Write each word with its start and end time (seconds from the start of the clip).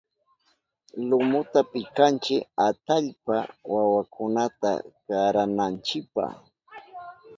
Lumuta 1.07 1.59
pikanchi 1.73 2.35
atallpa 2.67 3.37
wawakunata 3.73 4.71
karananchipa. 5.07 6.25